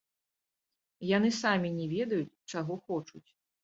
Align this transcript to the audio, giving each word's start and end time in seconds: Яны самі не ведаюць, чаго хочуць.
Яны 1.17 1.29
самі 1.43 1.69
не 1.79 1.87
ведаюць, 1.95 2.35
чаго 2.51 2.83
хочуць. 2.91 3.29